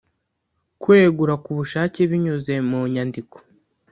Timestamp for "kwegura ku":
0.81-1.49